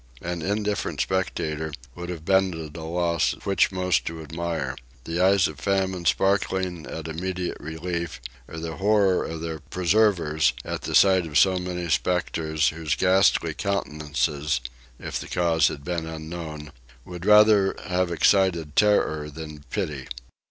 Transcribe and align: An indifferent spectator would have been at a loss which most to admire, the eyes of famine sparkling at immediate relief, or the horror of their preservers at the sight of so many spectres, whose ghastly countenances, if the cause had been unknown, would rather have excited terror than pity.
An 0.23 0.41
indifferent 0.41 0.99
spectator 0.99 1.71
would 1.93 2.09
have 2.09 2.25
been 2.25 2.59
at 2.65 2.75
a 2.75 2.83
loss 2.83 3.33
which 3.43 3.71
most 3.71 4.03
to 4.05 4.23
admire, 4.23 4.75
the 5.03 5.21
eyes 5.21 5.47
of 5.47 5.59
famine 5.59 6.05
sparkling 6.05 6.87
at 6.87 7.07
immediate 7.07 7.59
relief, 7.59 8.19
or 8.47 8.57
the 8.57 8.77
horror 8.77 9.23
of 9.23 9.41
their 9.41 9.59
preservers 9.59 10.53
at 10.65 10.81
the 10.81 10.95
sight 10.95 11.27
of 11.27 11.37
so 11.37 11.59
many 11.59 11.87
spectres, 11.87 12.69
whose 12.69 12.95
ghastly 12.95 13.53
countenances, 13.53 14.59
if 14.97 15.19
the 15.19 15.27
cause 15.27 15.67
had 15.67 15.83
been 15.83 16.07
unknown, 16.07 16.71
would 17.05 17.23
rather 17.23 17.75
have 17.85 18.09
excited 18.11 18.75
terror 18.75 19.29
than 19.29 19.63
pity. 19.69 20.07